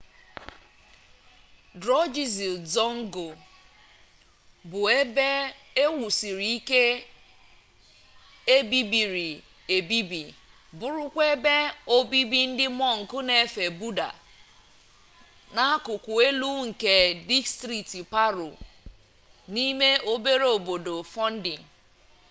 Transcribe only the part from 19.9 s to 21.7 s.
obere obodo fondi